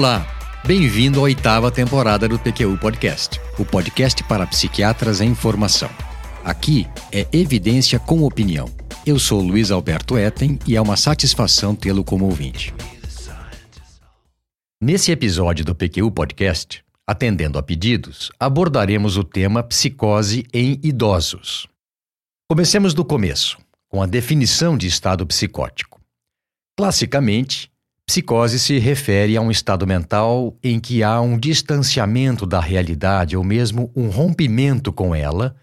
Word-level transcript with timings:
Olá, 0.00 0.26
bem-vindo 0.66 1.18
à 1.18 1.24
oitava 1.24 1.70
temporada 1.70 2.26
do 2.26 2.38
PQU 2.38 2.78
Podcast, 2.78 3.38
o 3.58 3.66
podcast 3.66 4.24
para 4.24 4.46
psiquiatras 4.46 5.20
em 5.20 5.34
formação. 5.34 5.90
Aqui 6.42 6.86
é 7.12 7.28
evidência 7.30 7.98
com 7.98 8.22
opinião. 8.22 8.64
Eu 9.04 9.18
sou 9.18 9.42
Luiz 9.42 9.70
Alberto 9.70 10.16
Etten 10.16 10.58
e 10.66 10.74
é 10.74 10.80
uma 10.80 10.96
satisfação 10.96 11.76
tê-lo 11.76 12.02
como 12.02 12.24
ouvinte. 12.24 12.72
Nesse 14.80 15.12
episódio 15.12 15.66
do 15.66 15.74
PQU 15.74 16.10
Podcast, 16.10 16.82
atendendo 17.06 17.58
a 17.58 17.62
pedidos, 17.62 18.32
abordaremos 18.40 19.18
o 19.18 19.22
tema 19.22 19.62
psicose 19.62 20.46
em 20.50 20.80
idosos. 20.82 21.68
Comecemos 22.48 22.94
do 22.94 23.04
começo, 23.04 23.58
com 23.90 24.00
a 24.00 24.06
definição 24.06 24.78
de 24.78 24.86
estado 24.86 25.26
psicótico. 25.26 26.00
Classicamente, 26.74 27.70
psicose 28.10 28.58
se 28.58 28.76
refere 28.76 29.36
a 29.36 29.40
um 29.40 29.52
estado 29.52 29.86
mental 29.86 30.58
em 30.64 30.80
que 30.80 31.00
há 31.00 31.20
um 31.20 31.38
distanciamento 31.38 32.44
da 32.44 32.58
realidade 32.58 33.36
ou 33.36 33.44
mesmo 33.44 33.88
um 33.94 34.08
rompimento 34.08 34.92
com 34.92 35.14
ela, 35.14 35.54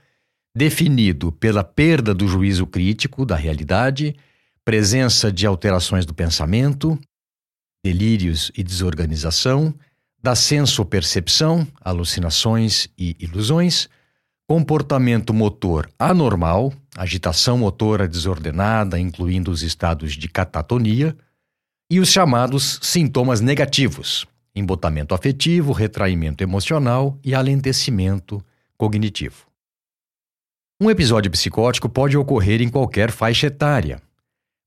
definido 0.55 1.29
pela 1.29 1.61
perda 1.61 2.13
do 2.13 2.25
juízo 2.25 2.65
crítico 2.65 3.25
da 3.25 3.35
realidade, 3.35 4.15
presença 4.63 5.29
de 5.29 5.45
alterações 5.45 6.05
do 6.05 6.13
pensamento, 6.13 6.97
delírios 7.83 8.49
e 8.57 8.63
desorganização, 8.63 9.75
da 10.23 10.33
senso-percepção, 10.33 11.67
alucinações 11.81 12.87
e 12.97 13.17
ilusões, 13.19 13.89
comportamento 14.47 15.33
motor 15.33 15.89
anormal, 15.99 16.71
agitação 16.95 17.57
motora 17.57 18.07
desordenada, 18.07 18.97
incluindo 18.97 19.51
os 19.51 19.63
estados 19.63 20.13
de 20.13 20.29
catatonia, 20.29 21.13
e 21.89 21.99
os 21.99 22.09
chamados 22.09 22.79
sintomas 22.81 23.39
negativos, 23.39 24.25
embotamento 24.53 25.15
afetivo, 25.15 25.71
retraimento 25.71 26.43
emocional 26.43 27.17
e 27.23 27.33
alentecimento 27.33 28.43
cognitivo. 28.77 29.47
Um 30.81 30.91
episódio 30.91 31.31
psicótico 31.31 31.89
pode 31.89 32.17
ocorrer 32.17 32.61
em 32.61 32.69
qualquer 32.69 33.09
faixa 33.09 33.47
etária, 33.47 34.01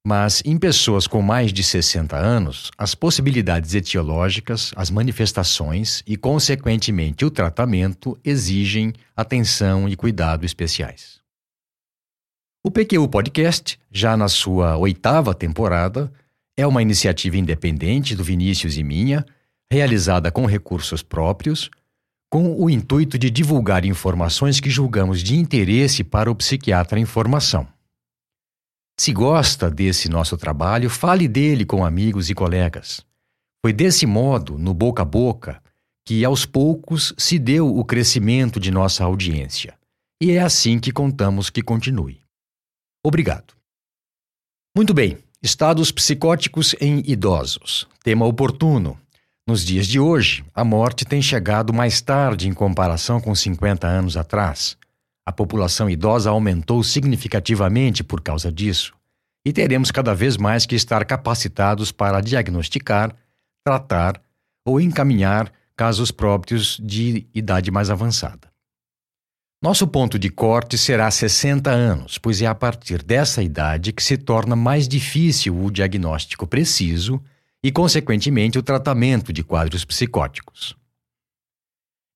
mas 0.04 0.42
em 0.46 0.58
pessoas 0.58 1.06
com 1.06 1.20
mais 1.20 1.52
de 1.52 1.62
60 1.62 2.16
anos, 2.16 2.70
as 2.78 2.94
possibilidades 2.94 3.74
etiológicas, 3.74 4.72
as 4.74 4.90
manifestações 4.90 6.02
e, 6.06 6.16
consequentemente, 6.16 7.24
o 7.24 7.30
tratamento 7.30 8.18
exigem 8.24 8.94
atenção 9.14 9.88
e 9.88 9.94
cuidado 9.94 10.46
especiais. 10.46 11.20
O 12.64 12.70
PQU 12.70 13.08
Podcast, 13.08 13.78
já 13.90 14.16
na 14.16 14.28
sua 14.28 14.76
oitava 14.76 15.34
temporada, 15.34 16.12
é 16.60 16.66
uma 16.66 16.82
iniciativa 16.82 17.38
independente 17.38 18.14
do 18.14 18.22
Vinícius 18.22 18.76
e 18.76 18.82
minha, 18.82 19.24
realizada 19.72 20.30
com 20.30 20.44
recursos 20.44 21.02
próprios, 21.02 21.70
com 22.30 22.54
o 22.54 22.68
intuito 22.68 23.18
de 23.18 23.30
divulgar 23.30 23.84
informações 23.84 24.60
que 24.60 24.68
julgamos 24.68 25.22
de 25.22 25.36
interesse 25.36 26.04
para 26.04 26.30
o 26.30 26.34
psiquiatra 26.34 27.00
em 27.00 27.06
formação. 27.06 27.66
Se 28.98 29.12
gosta 29.12 29.70
desse 29.70 30.08
nosso 30.10 30.36
trabalho, 30.36 30.90
fale 30.90 31.26
dele 31.26 31.64
com 31.64 31.84
amigos 31.84 32.28
e 32.28 32.34
colegas. 32.34 33.00
Foi 33.64 33.72
desse 33.72 34.04
modo, 34.04 34.58
no 34.58 34.74
boca 34.74 35.02
a 35.02 35.06
boca, 35.06 35.62
que 36.06 36.24
aos 36.24 36.44
poucos 36.44 37.14
se 37.16 37.38
deu 37.38 37.74
o 37.74 37.84
crescimento 37.84 38.60
de 38.60 38.70
nossa 38.70 39.04
audiência. 39.04 39.78
E 40.22 40.32
é 40.32 40.40
assim 40.40 40.78
que 40.78 40.92
contamos 40.92 41.48
que 41.48 41.62
continue. 41.62 42.20
Obrigado. 43.04 43.54
Muito 44.76 44.92
bem, 44.92 45.18
estados 45.42 45.90
psicóticos 45.90 46.74
em 46.80 47.02
idosos. 47.06 47.88
Tema 48.04 48.26
oportuno. 48.26 48.98
Nos 49.46 49.64
dias 49.64 49.86
de 49.86 49.98
hoje, 49.98 50.44
a 50.54 50.62
morte 50.62 51.04
tem 51.04 51.22
chegado 51.22 51.72
mais 51.72 52.00
tarde 52.00 52.46
em 52.46 52.52
comparação 52.52 53.20
com 53.20 53.34
50 53.34 53.86
anos 53.86 54.16
atrás. 54.16 54.76
A 55.24 55.32
população 55.32 55.88
idosa 55.88 56.28
aumentou 56.28 56.82
significativamente 56.82 58.04
por 58.04 58.20
causa 58.20 58.52
disso, 58.52 58.94
e 59.44 59.52
teremos 59.52 59.90
cada 59.90 60.14
vez 60.14 60.36
mais 60.36 60.66
que 60.66 60.74
estar 60.74 61.04
capacitados 61.04 61.90
para 61.90 62.20
diagnosticar, 62.20 63.14
tratar 63.64 64.20
ou 64.64 64.80
encaminhar 64.80 65.50
casos 65.74 66.10
próprios 66.10 66.78
de 66.82 67.26
idade 67.34 67.70
mais 67.70 67.88
avançada. 67.88 68.49
Nosso 69.62 69.86
ponto 69.86 70.18
de 70.18 70.30
corte 70.30 70.78
será 70.78 71.10
60 71.10 71.70
anos, 71.70 72.16
pois 72.16 72.40
é 72.40 72.46
a 72.46 72.54
partir 72.54 73.02
dessa 73.02 73.42
idade 73.42 73.92
que 73.92 74.02
se 74.02 74.16
torna 74.16 74.56
mais 74.56 74.88
difícil 74.88 75.62
o 75.62 75.70
diagnóstico 75.70 76.46
preciso 76.46 77.22
e, 77.62 77.70
consequentemente, 77.70 78.58
o 78.58 78.62
tratamento 78.62 79.34
de 79.34 79.44
quadros 79.44 79.84
psicóticos. 79.84 80.74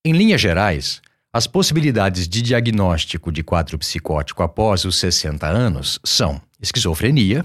Em 0.07 0.13
linhas 0.13 0.41
gerais, 0.41 1.03
as 1.31 1.47
possibilidades 1.47 2.27
de 2.27 2.41
diagnóstico 2.41 3.31
de 3.31 3.43
quadro 3.43 3.79
psicótico 3.79 4.43
após 4.43 4.87
os 4.87 4.97
60 4.97 5.47
anos 5.47 6.01
são 6.03 6.41
esquizofrenia, 6.59 7.45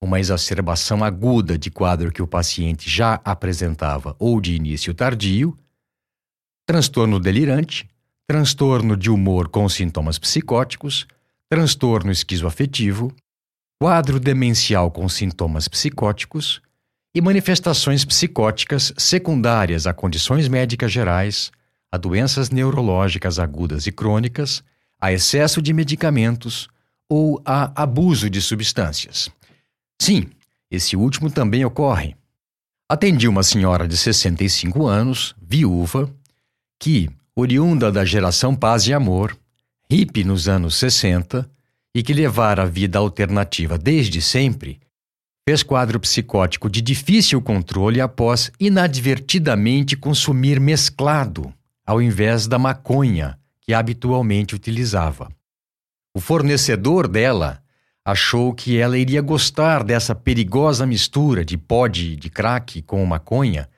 uma 0.00 0.20
exacerbação 0.20 1.02
aguda 1.02 1.58
de 1.58 1.72
quadro 1.72 2.12
que 2.12 2.22
o 2.22 2.26
paciente 2.28 2.88
já 2.88 3.20
apresentava 3.24 4.14
ou 4.16 4.40
de 4.40 4.54
início 4.54 4.94
tardio, 4.94 5.58
transtorno 6.64 7.18
delirante, 7.18 7.88
transtorno 8.28 8.94
de 8.94 9.10
humor 9.10 9.48
com 9.48 9.66
sintomas 9.70 10.18
psicóticos, 10.18 11.06
transtorno 11.48 12.12
esquizoafetivo, 12.12 13.10
quadro 13.80 14.20
demencial 14.20 14.90
com 14.90 15.08
sintomas 15.08 15.66
psicóticos 15.66 16.60
e 17.14 17.22
manifestações 17.22 18.04
psicóticas 18.04 18.92
secundárias 18.98 19.86
a 19.86 19.94
condições 19.94 20.46
médicas 20.46 20.92
gerais, 20.92 21.50
a 21.90 21.96
doenças 21.96 22.50
neurológicas 22.50 23.38
agudas 23.38 23.86
e 23.86 23.92
crônicas, 23.92 24.62
a 25.00 25.10
excesso 25.10 25.62
de 25.62 25.72
medicamentos 25.72 26.68
ou 27.08 27.40
a 27.46 27.82
abuso 27.82 28.28
de 28.28 28.42
substâncias. 28.42 29.30
Sim, 29.98 30.26
esse 30.70 30.96
último 30.96 31.30
também 31.30 31.64
ocorre. 31.64 32.14
Atendi 32.90 33.26
uma 33.26 33.42
senhora 33.42 33.88
de 33.88 33.96
65 33.96 34.86
anos, 34.86 35.34
viúva, 35.40 36.12
que, 36.78 37.08
oriunda 37.40 37.92
da 37.92 38.04
geração 38.04 38.52
Paz 38.52 38.88
e 38.88 38.92
Amor, 38.92 39.38
hippie 39.88 40.24
nos 40.24 40.48
anos 40.48 40.74
60 40.74 41.48
e 41.94 42.02
que 42.02 42.12
levara 42.12 42.64
a 42.64 42.66
vida 42.66 42.98
alternativa 42.98 43.78
desde 43.78 44.20
sempre, 44.20 44.80
fez 45.48 45.62
quadro 45.62 46.00
psicótico 46.00 46.68
de 46.68 46.82
difícil 46.82 47.40
controle 47.40 48.00
após 48.00 48.50
inadvertidamente 48.58 49.96
consumir 49.96 50.58
mesclado 50.58 51.54
ao 51.86 52.02
invés 52.02 52.48
da 52.48 52.58
maconha 52.58 53.38
que 53.60 53.72
habitualmente 53.72 54.56
utilizava. 54.56 55.28
O 56.16 56.20
fornecedor 56.20 57.06
dela 57.06 57.62
achou 58.04 58.52
que 58.52 58.78
ela 58.78 58.98
iria 58.98 59.22
gostar 59.22 59.84
dessa 59.84 60.12
perigosa 60.12 60.84
mistura 60.84 61.44
de 61.44 61.56
pó 61.56 61.86
de, 61.86 62.16
de 62.16 62.28
crack 62.30 62.82
com 62.82 63.06
maconha 63.06 63.68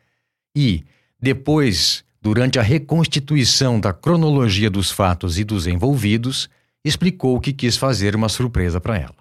e, 0.56 0.82
depois, 1.20 2.03
durante 2.20 2.58
a 2.58 2.62
reconstituição 2.62 3.81
da 3.81 3.92
cronologia 3.92 4.69
dos 4.69 4.91
fatos 4.91 5.38
e 5.38 5.44
dos 5.44 5.66
envolvidos, 5.66 6.48
explicou 6.84 7.41
que 7.41 7.53
quis 7.53 7.76
fazer 7.76 8.14
uma 8.14 8.28
surpresa 8.28 8.81
para 8.81 8.98
ela. 8.98 9.16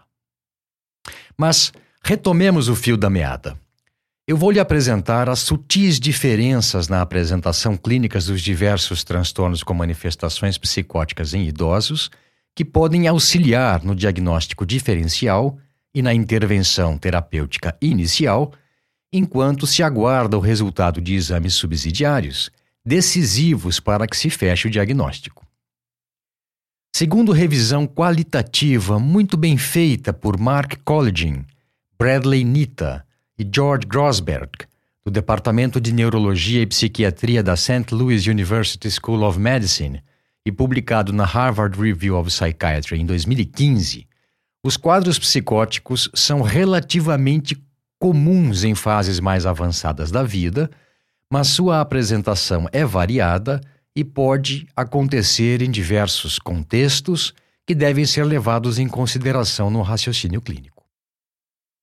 Mas 1.37 1.71
retomemos 2.03 2.67
o 2.67 2.75
fio 2.75 2.97
da 2.97 3.09
meada. 3.09 3.57
Eu 4.27 4.37
vou 4.37 4.51
lhe 4.51 4.59
apresentar 4.59 5.27
as 5.27 5.39
sutis 5.39 5.99
diferenças 5.99 6.87
na 6.87 7.01
apresentação 7.01 7.75
clínica 7.75 8.19
dos 8.19 8.41
diversos 8.41 9.03
transtornos 9.03 9.63
com 9.63 9.73
manifestações 9.73 10.57
psicóticas 10.57 11.33
em 11.33 11.47
idosos, 11.47 12.11
que 12.55 12.63
podem 12.63 13.07
auxiliar 13.07 13.83
no 13.83 13.95
diagnóstico 13.95 14.65
diferencial 14.65 15.57
e 15.95 16.01
na 16.01 16.13
intervenção 16.13 16.97
terapêutica 16.97 17.75
inicial, 17.81 18.53
enquanto 19.11 19.65
se 19.65 19.81
aguarda 19.81 20.37
o 20.37 20.41
resultado 20.41 21.01
de 21.01 21.15
exames 21.15 21.55
subsidiários, 21.55 22.51
decisivos 22.89 23.79
para 23.79 24.07
que 24.07 24.17
se 24.17 24.31
feche 24.31 24.67
o 24.67 24.71
diagnóstico. 24.71 25.45
Segundo 26.95 27.31
revisão 27.31 27.85
qualitativa 27.85 28.97
muito 28.97 29.37
bem 29.37 29.59
feita 29.59 30.11
por 30.11 30.39
Mark 30.39 30.79
Colligin, 30.83 31.45
Bradley 31.99 32.43
Nita, 32.43 33.05
e 33.37 33.47
George 33.49 33.85
Grosberg, 33.87 34.49
do 35.05 35.11
Departamento 35.11 35.79
de 35.79 35.93
Neurologia 35.93 36.63
e 36.63 36.65
Psiquiatria 36.65 37.43
da 37.43 37.55
St. 37.55 37.85
Louis 37.91 38.25
University 38.25 38.89
School 38.89 39.21
of 39.21 39.39
Medicine 39.39 40.01
e 40.43 40.51
publicado 40.51 41.13
na 41.13 41.25
Harvard 41.25 41.79
Review 41.79 42.17
of 42.17 42.27
Psychiatry 42.27 42.99
em 42.99 43.05
2015, 43.05 44.07
os 44.63 44.75
quadros 44.75 45.19
psicóticos 45.19 46.09
são 46.15 46.41
relativamente 46.41 47.55
comuns 47.99 48.63
em 48.63 48.73
fases 48.73 49.19
mais 49.19 49.45
avançadas 49.45 50.09
da 50.09 50.23
vida, 50.23 50.71
mas 51.31 51.47
sua 51.47 51.79
apresentação 51.79 52.67
é 52.71 52.83
variada 52.83 53.61
e 53.95 54.03
pode 54.03 54.67
acontecer 54.75 55.61
em 55.61 55.69
diversos 55.69 56.39
contextos 56.39 57.35
que 57.67 57.75
devem 57.75 58.03
ser 58.05 58.23
levados 58.23 58.79
em 58.79 58.87
consideração 58.87 59.69
no 59.69 59.83
raciocínio 59.83 60.41
clínico. 60.41 60.83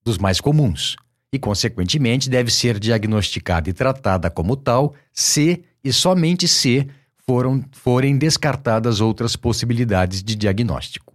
dos 0.05 0.19
mais 0.19 0.39
comuns 0.39 0.97
e, 1.33 1.39
consequentemente, 1.39 2.29
deve 2.29 2.51
ser 2.51 2.79
diagnosticada 2.79 3.71
e 3.71 3.73
tratada 3.73 4.31
como 4.31 4.55
tal 4.55 4.95
se 5.15 5.65
e 5.83 5.91
somente 5.95 6.47
se 6.47 6.87
foram, 7.27 7.65
forem 7.73 8.19
descartadas 8.19 9.01
outras 9.01 9.35
possibilidades 9.35 10.23
de 10.23 10.35
diagnóstico. 10.35 11.15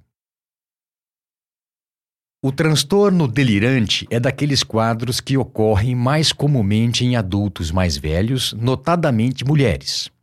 O 2.44 2.52
transtorno 2.52 3.28
delirante 3.28 4.08
é 4.10 4.20
daqueles 4.20 4.64
quadros 4.64 5.20
que 5.20 5.38
ocorrem 5.38 5.94
mais 5.94 6.32
comumente 6.32 7.06
em 7.06 7.16
adultos 7.16 7.70
mais 7.70 7.96
velhos, 7.96 8.54
notadamente 8.54 9.46
mulheres. 9.46 10.15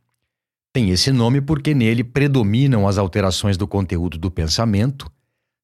Tem 0.73 0.89
esse 0.89 1.11
nome 1.11 1.39
porque 1.39 1.75
nele 1.75 2.03
predominam 2.03 2.87
as 2.87 2.97
alterações 2.97 3.55
do 3.55 3.67
conteúdo 3.67 4.17
do 4.17 4.31
pensamento, 4.31 5.07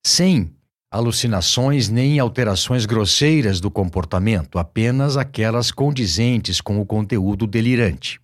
sem 0.05 0.53
alucinações 0.91 1.89
nem 1.89 2.19
alterações 2.19 2.85
grosseiras 2.85 3.59
do 3.59 3.71
comportamento, 3.71 4.59
apenas 4.59 5.17
aquelas 5.17 5.71
condizentes 5.71 6.61
com 6.61 6.79
o 6.79 6.85
conteúdo 6.85 7.47
delirante. 7.47 8.19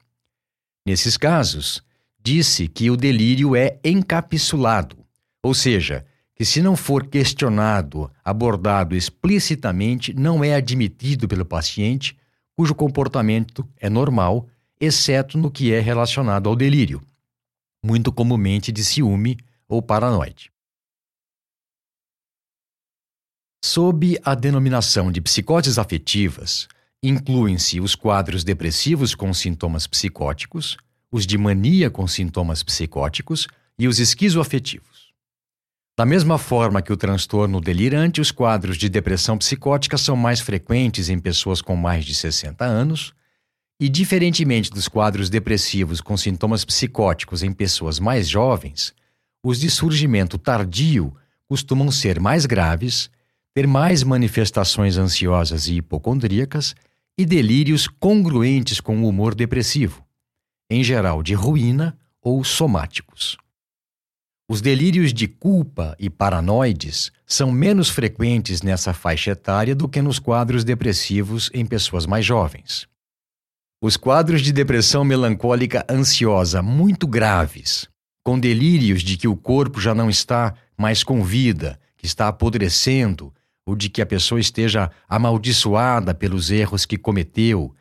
Nesses 0.86 1.18
casos, 1.18 1.84
disse 2.24 2.68
que 2.68 2.92
o 2.92 2.96
delírio 2.96 3.56
é 3.56 3.80
encapsulado, 3.84 4.96
ou 5.44 5.56
seja, 5.56 6.06
que, 6.36 6.46
se 6.46 6.62
não 6.62 6.76
for 6.76 7.08
questionado, 7.08 8.12
abordado 8.24 8.96
explicitamente, 8.96 10.14
não 10.14 10.44
é 10.44 10.54
admitido 10.54 11.28
pelo 11.28 11.46
paciente, 11.46 12.16
cujo 12.56 12.76
comportamento 12.76 13.68
é 13.80 13.90
normal, 13.90 14.48
exceto 14.80 15.38
no 15.38 15.50
que 15.52 15.74
é 15.74 15.80
relacionado 15.80 16.50
ao 16.50 16.56
delírio, 16.56 17.02
muito 17.84 18.12
comumente 18.12 18.72
de 18.72 18.84
ciúme 18.84 19.38
ou 19.68 19.82
paranoide. 19.82 20.52
Sob 23.64 24.20
a 24.24 24.36
denominação 24.36 25.12
de 25.12 25.20
psicoses 25.22 25.80
afetivas, 25.80 26.68
incluem-se 27.02 27.80
os 27.80 27.96
quadros 27.96 28.44
depressivos 28.44 29.16
com 29.16 29.34
sintomas 29.34 29.88
psicóticos, 29.88 30.78
os 31.12 31.26
de 31.26 31.38
mania 31.38 31.90
com 31.90 32.08
sintomas 32.08 32.62
psicóticos 32.62 33.48
e 33.78 33.88
os 33.88 34.00
esquizoafetivos. 34.00 35.14
Da 35.98 36.06
mesma 36.06 36.38
forma 36.38 36.82
que 36.82 36.92
o 36.92 36.98
transtorno 36.98 37.62
delirante, 37.62 38.20
os 38.20 38.30
quadros 38.30 38.78
de 38.78 38.90
depressão 38.90 39.38
psicótica 39.38 39.98
são 39.98 40.16
mais 40.16 40.42
frequentes 40.42 41.08
em 41.08 41.18
pessoas 41.18 41.62
com 41.62 41.76
mais 41.76 42.04
de 42.04 42.14
60 42.14 42.66
anos, 42.66 43.14
e 43.80 43.90
diferentemente 43.90 44.72
dos 44.72 44.88
quadros 44.88 45.30
depressivos 45.30 46.00
com 46.02 46.16
sintomas 46.16 46.64
psicóticos 46.64 47.44
em 47.44 47.52
pessoas 47.52 48.00
mais 48.00 48.28
jovens, 48.30 48.94
os 49.44 49.60
de 49.60 49.70
surgimento 49.70 50.38
tardio 50.38 51.14
costumam 51.48 51.92
ser 51.92 52.20
mais 52.20 52.46
graves, 52.46 53.10
ter 53.54 53.68
mais 53.68 54.04
manifestações 54.04 54.98
ansiosas 54.98 55.68
e 55.68 55.76
hipocondríacas 55.76 56.76
e 57.18 57.26
delírios 57.26 57.88
congruentes 57.88 58.80
com 58.82 58.98
o 58.98 59.08
humor 59.08 59.36
depressivo, 59.36 60.06
em 60.70 60.84
geral 60.84 61.22
de 61.22 61.34
ruína 61.34 61.98
ou 62.22 62.44
somáticos. 62.44 63.38
Os 64.50 64.62
delírios 64.62 65.14
de 65.14 65.28
culpa 65.28 65.96
e 66.00 66.10
paranoides 66.10 67.12
são 67.26 67.52
menos 67.52 67.90
frequentes 67.90 68.62
nessa 68.62 68.94
faixa 68.94 69.32
etária 69.32 69.76
do 69.76 69.88
que 69.88 70.02
nos 70.02 70.20
quadros 70.20 70.64
depressivos 70.64 71.50
em 71.54 71.66
pessoas 71.66 72.06
mais 72.06 72.26
jovens. 72.26 72.88
Os 73.86 73.98
quadros 73.98 74.42
de 74.42 74.52
depressão 74.52 75.04
melancólica 75.04 75.86
ansiosa 75.88 76.60
muito 76.60 77.06
graves, 77.06 77.88
com 78.24 78.40
delírios 78.40 79.04
de 79.04 79.16
que 79.16 79.28
o 79.28 79.36
corpo 79.36 79.80
já 79.80 79.94
não 79.94 80.10
está 80.10 80.56
mais 80.76 81.04
com 81.04 81.24
vida, 81.24 81.80
que 81.96 82.08
está 82.08 82.28
apodrecendo, 82.28 83.32
ou 83.64 83.76
de 83.76 83.88
que 83.88 84.02
a 84.02 84.06
pessoa 84.08 84.42
esteja 84.42 84.90
amaldiçoada 85.08 86.16
pelos 86.16 86.50
erros 86.50 86.84
que 86.84 86.98
cometeu, 86.98 87.76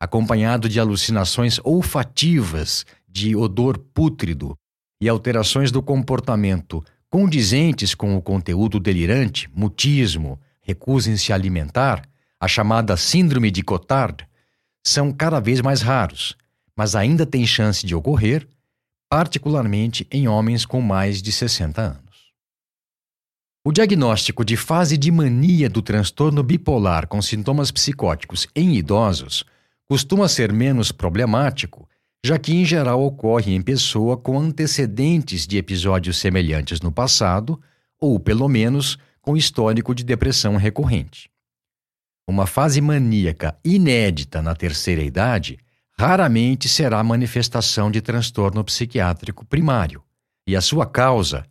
acompanhado 0.00 0.66
de 0.66 0.80
alucinações 0.80 1.60
olfativas 1.62 2.86
de 3.06 3.36
odor 3.36 3.76
pútrido 3.76 4.56
e 4.98 5.10
alterações 5.10 5.70
do 5.70 5.82
comportamento 5.82 6.82
condizentes 7.10 7.94
com 7.94 8.16
o 8.16 8.22
conteúdo 8.22 8.80
delirante, 8.80 9.46
mutismo, 9.54 10.40
recusa 10.62 11.10
em 11.10 11.18
se 11.18 11.34
alimentar, 11.34 12.08
a 12.40 12.48
chamada 12.48 12.96
síndrome 12.96 13.50
de 13.50 13.62
Cotard, 13.62 14.26
são 14.84 15.12
cada 15.12 15.40
vez 15.40 15.60
mais 15.60 15.82
raros, 15.82 16.36
mas 16.76 16.94
ainda 16.94 17.26
têm 17.26 17.46
chance 17.46 17.86
de 17.86 17.94
ocorrer, 17.94 18.46
particularmente 19.08 20.06
em 20.10 20.28
homens 20.28 20.64
com 20.64 20.80
mais 20.80 21.20
de 21.20 21.32
60 21.32 21.80
anos. 21.80 22.30
O 23.64 23.72
diagnóstico 23.72 24.44
de 24.44 24.56
fase 24.56 24.96
de 24.96 25.10
mania 25.10 25.68
do 25.68 25.82
transtorno 25.82 26.42
bipolar 26.42 27.06
com 27.06 27.20
sintomas 27.20 27.70
psicóticos 27.70 28.46
em 28.54 28.74
idosos 28.76 29.44
costuma 29.88 30.28
ser 30.28 30.52
menos 30.52 30.90
problemático 30.92 31.88
já 32.24 32.38
que 32.38 32.52
em 32.52 32.64
geral 32.64 33.02
ocorre 33.02 33.54
em 33.54 33.62
pessoa 33.62 34.16
com 34.16 34.38
antecedentes 34.38 35.46
de 35.46 35.56
episódios 35.56 36.18
semelhantes 36.18 36.80
no 36.80 36.92
passado, 36.92 37.60
ou 37.98 38.20
pelo 38.20 38.48
menos 38.48 38.98
com 39.22 39.36
histórico 39.36 39.94
de 39.94 40.04
depressão 40.04 40.56
recorrente. 40.56 41.30
Uma 42.30 42.46
fase 42.46 42.80
maníaca 42.80 43.58
inédita 43.64 44.40
na 44.40 44.54
terceira 44.54 45.02
idade 45.02 45.58
raramente 45.98 46.68
será 46.68 47.02
manifestação 47.02 47.90
de 47.90 48.00
transtorno 48.00 48.62
psiquiátrico 48.62 49.44
primário, 49.44 50.00
e 50.46 50.54
a 50.54 50.60
sua 50.60 50.86
causa, 50.86 51.44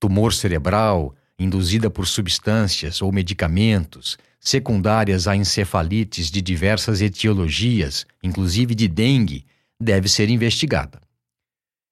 tumor 0.00 0.32
cerebral, 0.34 1.14
induzida 1.38 1.88
por 1.88 2.08
substâncias 2.08 3.00
ou 3.00 3.12
medicamentos, 3.12 4.18
secundárias 4.40 5.28
a 5.28 5.36
encefalites 5.36 6.32
de 6.32 6.42
diversas 6.42 7.00
etiologias, 7.00 8.04
inclusive 8.20 8.74
de 8.74 8.88
dengue, 8.88 9.46
deve 9.80 10.08
ser 10.08 10.28
investigada. 10.28 11.00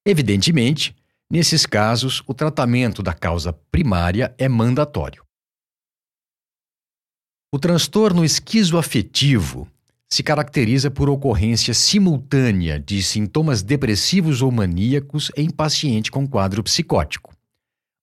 Evidentemente, 0.05 0.97
nesses 1.31 1.65
casos, 1.65 2.25
o 2.27 2.35
tratamento 2.35 3.05
da 3.05 3.13
causa 3.13 3.53
primária 3.71 4.35
é 4.37 4.49
mandatório. 4.49 5.23
O 7.55 7.59
transtorno 7.59 8.25
esquizoafetivo 8.25 9.69
se 10.09 10.23
caracteriza 10.23 10.91
por 10.91 11.11
ocorrência 11.11 11.75
simultânea 11.75 12.81
de 12.81 13.03
sintomas 13.03 13.63
depressivos 13.63 14.41
ou 14.41 14.51
maníacos 14.51 15.31
em 15.37 15.51
paciente 15.51 16.11
com 16.11 16.27
quadro 16.27 16.63
psicótico. 16.63 17.35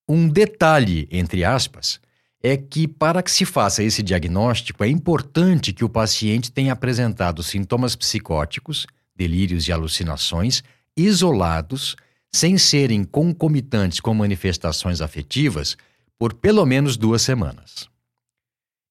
Um 0.08 0.28
detalhe, 0.28 1.08
entre 1.10 1.44
aspas, 1.44 2.00
é 2.40 2.56
que 2.56 2.86
para 2.86 3.24
que 3.24 3.30
se 3.30 3.44
faça 3.44 3.82
esse 3.82 4.04
diagnóstico 4.04 4.84
é 4.84 4.88
importante 4.88 5.72
que 5.72 5.84
o 5.84 5.88
paciente 5.88 6.52
tenha 6.52 6.72
apresentado 6.72 7.42
sintomas 7.42 7.96
psicóticos 7.96 8.86
delírios 9.16 9.66
e 9.66 9.72
alucinações 9.72 10.62
isolados, 10.96 11.96
sem 12.32 12.56
serem 12.56 13.02
concomitantes 13.02 13.98
com 13.98 14.14
manifestações 14.14 15.00
afetivas, 15.00 15.76
por 16.16 16.34
pelo 16.34 16.64
menos 16.64 16.96
duas 16.96 17.20
semanas. 17.22 17.90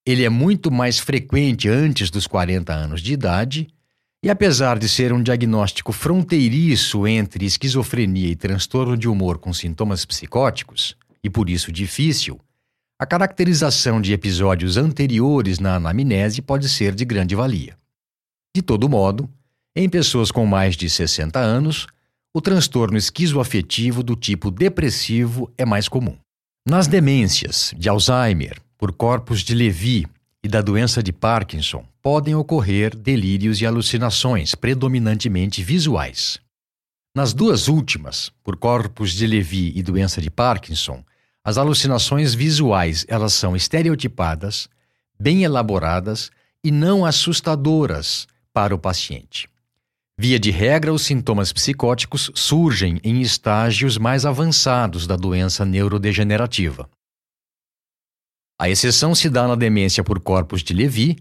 Ele 0.10 0.26
é 0.26 0.30
muito 0.30 0.72
mais 0.72 0.98
frequente 0.98 1.70
antes 1.70 2.10
dos 2.10 2.26
40 2.26 2.74
anos 2.74 3.00
de 3.00 3.14
idade, 3.14 3.68
e 4.24 4.30
apesar 4.32 4.80
de 4.80 4.90
ser 4.90 5.14
um 5.14 5.22
diagnóstico 5.22 5.92
fronteiriço 5.92 7.06
entre 7.06 7.46
esquizofrenia 7.46 8.30
e 8.30 8.36
transtorno 8.36 8.98
de 8.98 9.08
humor 9.08 9.38
com 9.38 9.54
sintomas 9.54 10.06
psicóticos, 10.06 10.98
e 11.24 11.30
por 11.30 11.48
isso 11.48 11.72
difícil, 11.72 12.40
a 12.98 13.06
caracterização 13.06 14.02
de 14.02 14.12
episódios 14.12 14.78
anteriores 14.78 15.60
na 15.60 15.76
anamnese 15.76 16.42
pode 16.42 16.68
ser 16.70 16.96
de 16.96 17.06
grande 17.06 17.36
valia. 17.36 17.78
De 18.56 18.64
todo 18.64 18.90
modo, 18.90 19.30
em 19.76 19.88
pessoas 19.88 20.32
com 20.32 20.44
mais 20.44 20.76
de 20.76 20.90
60 20.90 21.38
anos, 21.38 21.86
o 22.34 22.42
transtorno 22.42 22.98
esquizoafetivo 22.98 24.02
do 24.02 24.16
tipo 24.16 24.50
depressivo 24.50 25.54
é 25.56 25.66
mais 25.66 25.88
comum. 25.88 26.18
Nas 26.68 26.88
demências 26.88 27.76
de 27.78 27.88
Alzheimer, 27.88 28.60
por 28.80 28.94
corpos 28.94 29.42
de 29.42 29.54
Levy 29.54 30.08
e 30.42 30.48
da 30.48 30.62
doença 30.62 31.04
de 31.04 31.12
Parkinson, 31.12 31.86
podem 32.02 32.34
ocorrer 32.34 32.96
delírios 32.96 33.60
e 33.60 33.66
alucinações, 33.66 34.56
predominantemente 34.56 35.62
visuais. 35.62 36.40
Nas 37.14 37.34
duas 37.34 37.68
últimas, 37.68 38.32
por 38.42 38.56
corpos 38.56 39.12
de 39.12 39.28
Levy 39.28 39.74
e 39.76 39.84
doença 39.84 40.22
de 40.22 40.32
Parkinson, 40.32 41.04
as 41.44 41.58
alucinações 41.58 42.34
visuais 42.34 43.06
elas 43.10 43.34
são 43.34 43.54
estereotipadas, 43.54 44.70
bem 45.20 45.44
elaboradas 45.44 46.32
e 46.64 46.72
não 46.72 47.06
assustadoras 47.06 48.28
para 48.54 48.74
o 48.74 48.80
paciente. 48.80 49.50
Via 50.18 50.40
de 50.40 50.52
regra, 50.52 50.94
os 50.94 51.02
sintomas 51.02 51.52
psicóticos 51.52 52.32
surgem 52.34 52.98
em 53.04 53.20
estágios 53.22 53.98
mais 53.98 54.26
avançados 54.26 55.06
da 55.06 55.18
doença 55.18 55.66
neurodegenerativa. 55.66 56.90
A 58.60 58.70
exceção 58.70 59.16
se 59.16 59.30
dá 59.30 59.48
na 59.48 59.56
demência 59.56 60.04
por 60.04 60.20
corpos 60.20 60.62
de 60.62 60.74
Levy, 60.74 61.18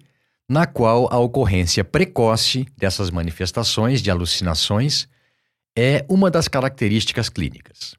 na 0.49 0.67
qual 0.67 1.09
a 1.13 1.19
ocorrência 1.19 1.85
precoce 1.85 2.67
dessas 2.77 3.11
manifestações 3.11 4.03
de 4.03 4.11
alucinações 4.11 5.07
é 5.77 6.05
uma 6.09 6.33
das 6.33 6.49
características 6.49 7.29
clínicas. 7.29 7.95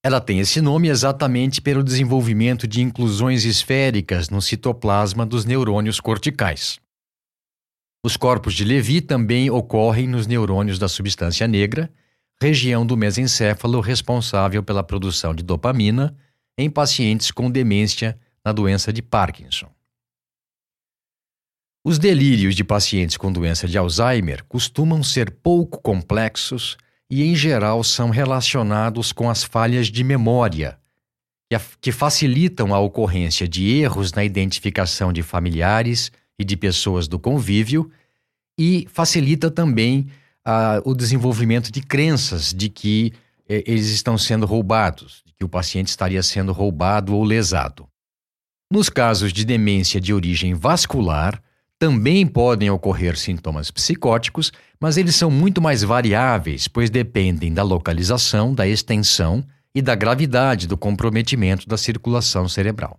Ela 0.00 0.20
tem 0.20 0.38
esse 0.38 0.60
nome 0.60 0.88
exatamente 0.88 1.60
pelo 1.60 1.82
desenvolvimento 1.82 2.68
de 2.68 2.80
inclusões 2.80 3.44
esféricas 3.44 4.30
no 4.30 4.40
citoplasma 4.40 5.26
dos 5.26 5.44
neurônios 5.44 5.98
corticais. 5.98 6.78
Os 8.04 8.16
corpos 8.16 8.54
de 8.54 8.64
Levy 8.64 9.00
também 9.00 9.50
ocorrem 9.50 10.06
nos 10.06 10.28
neurônios 10.28 10.78
da 10.78 10.86
substância 10.86 11.48
negra, 11.48 11.90
região 12.40 12.86
do 12.86 12.96
mesencéfalo 12.96 13.80
responsável 13.80 14.62
pela 14.62 14.84
produção 14.84 15.34
de 15.34 15.42
dopamina 15.42 16.16
em 16.56 16.70
pacientes 16.70 17.32
com 17.32 17.50
demência 17.50 18.16
na 18.44 18.52
doença 18.52 18.92
de 18.92 19.02
Parkinson. 19.02 19.68
Os 21.84 21.98
delírios 21.98 22.54
de 22.54 22.64
pacientes 22.64 23.16
com 23.16 23.32
doença 23.32 23.66
de 23.66 23.78
Alzheimer 23.78 24.44
costumam 24.44 25.02
ser 25.02 25.30
pouco 25.30 25.80
complexos 25.80 26.76
e, 27.10 27.22
em 27.22 27.34
geral, 27.34 27.82
são 27.82 28.10
relacionados 28.10 29.12
com 29.12 29.30
as 29.30 29.42
falhas 29.42 29.86
de 29.86 30.04
memória, 30.04 30.78
que 31.80 31.90
facilitam 31.90 32.74
a 32.74 32.78
ocorrência 32.78 33.48
de 33.48 33.70
erros 33.70 34.12
na 34.12 34.22
identificação 34.22 35.12
de 35.12 35.22
familiares 35.22 36.12
e 36.38 36.44
de 36.44 36.56
pessoas 36.56 37.08
do 37.08 37.18
convívio 37.18 37.90
e 38.58 38.86
facilita 38.92 39.50
também 39.50 40.10
uh, 40.46 40.82
o 40.84 40.94
desenvolvimento 40.94 41.72
de 41.72 41.80
crenças 41.80 42.52
de 42.52 42.68
que 42.68 43.12
eh, 43.48 43.64
eles 43.66 43.88
estão 43.88 44.18
sendo 44.18 44.44
roubados, 44.44 45.22
de 45.24 45.32
que 45.32 45.44
o 45.44 45.48
paciente 45.48 45.88
estaria 45.88 46.22
sendo 46.22 46.52
roubado 46.52 47.14
ou 47.14 47.24
lesado. 47.24 47.87
Nos 48.70 48.90
casos 48.90 49.32
de 49.32 49.46
demência 49.46 49.98
de 49.98 50.12
origem 50.12 50.52
vascular, 50.52 51.42
também 51.78 52.26
podem 52.26 52.68
ocorrer 52.68 53.16
sintomas 53.16 53.70
psicóticos, 53.70 54.52
mas 54.78 54.98
eles 54.98 55.14
são 55.14 55.30
muito 55.30 55.62
mais 55.62 55.82
variáveis, 55.82 56.68
pois 56.68 56.90
dependem 56.90 57.54
da 57.54 57.62
localização, 57.62 58.52
da 58.52 58.66
extensão 58.66 59.42
e 59.74 59.80
da 59.80 59.94
gravidade 59.94 60.66
do 60.66 60.76
comprometimento 60.76 61.66
da 61.66 61.78
circulação 61.78 62.46
cerebral. 62.46 62.98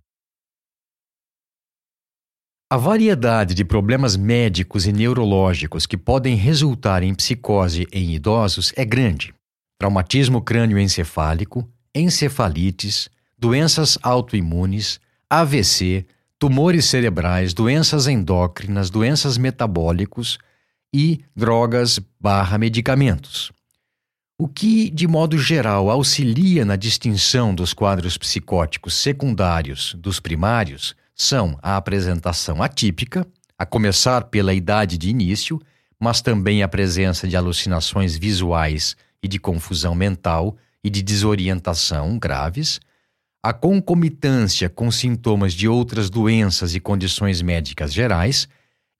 A 2.72 2.76
variedade 2.76 3.54
de 3.54 3.64
problemas 3.64 4.16
médicos 4.16 4.86
e 4.86 4.92
neurológicos 4.92 5.86
que 5.86 5.96
podem 5.96 6.36
resultar 6.36 7.02
em 7.02 7.14
psicose 7.14 7.86
em 7.92 8.14
idosos 8.14 8.72
é 8.76 8.84
grande. 8.84 9.34
Traumatismo 9.78 10.40
crânioencefálico, 10.40 11.68
encefalites, 11.94 13.08
doenças 13.38 13.98
autoimunes, 14.02 15.00
AVC, 15.32 16.04
tumores 16.40 16.86
cerebrais, 16.86 17.54
doenças 17.54 18.08
endócrinas, 18.08 18.90
doenças 18.90 19.38
metabólicos 19.38 20.38
e 20.92 21.20
drogas 21.36 22.00
barra 22.18 22.58
medicamentos. 22.58 23.52
O 24.36 24.48
que, 24.48 24.90
de 24.90 25.06
modo 25.06 25.38
geral, 25.38 25.88
auxilia 25.88 26.64
na 26.64 26.74
distinção 26.74 27.54
dos 27.54 27.72
quadros 27.72 28.18
psicóticos 28.18 28.94
secundários 28.94 29.94
dos 29.96 30.18
primários 30.18 30.96
são 31.14 31.56
a 31.62 31.76
apresentação 31.76 32.60
atípica, 32.60 33.24
a 33.56 33.64
começar 33.64 34.24
pela 34.24 34.52
idade 34.52 34.98
de 34.98 35.10
início, 35.10 35.60
mas 35.96 36.20
também 36.20 36.64
a 36.64 36.68
presença 36.68 37.28
de 37.28 37.36
alucinações 37.36 38.16
visuais 38.16 38.96
e 39.22 39.28
de 39.28 39.38
confusão 39.38 39.94
mental 39.94 40.56
e 40.82 40.90
de 40.90 41.02
desorientação 41.02 42.18
graves, 42.18 42.80
a 43.42 43.52
concomitância 43.52 44.68
com 44.68 44.90
sintomas 44.90 45.54
de 45.54 45.66
outras 45.66 46.10
doenças 46.10 46.74
e 46.74 46.80
condições 46.80 47.40
médicas 47.40 47.92
gerais 47.92 48.46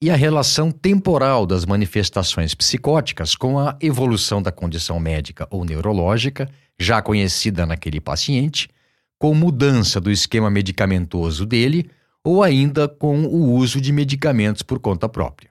e 0.02 0.10
a 0.10 0.16
relação 0.16 0.70
temporal 0.70 1.44
das 1.44 1.66
manifestações 1.66 2.54
psicóticas 2.54 3.34
com 3.34 3.58
a 3.58 3.76
evolução 3.80 4.40
da 4.40 4.50
condição 4.50 4.98
médica 4.98 5.46
ou 5.50 5.62
neurológica 5.62 6.48
já 6.78 7.02
conhecida 7.02 7.66
naquele 7.66 8.00
paciente, 8.00 8.70
com 9.18 9.34
mudança 9.34 10.00
do 10.00 10.10
esquema 10.10 10.50
medicamentoso 10.50 11.44
dele 11.44 11.90
ou 12.24 12.42
ainda 12.42 12.88
com 12.88 13.24
o 13.24 13.52
uso 13.52 13.78
de 13.78 13.92
medicamentos 13.92 14.62
por 14.62 14.78
conta 14.78 15.06
própria. 15.06 15.49